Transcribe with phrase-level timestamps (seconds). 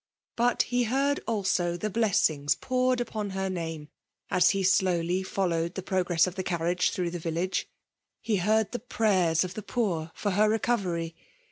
[0.35, 3.89] But he heard ako the blessings poured upon her name
[4.31, 7.69] as he slowly followed the progress of the cariiage through the village.
[8.19, 11.15] He heard the prayers of the poor for her recovery.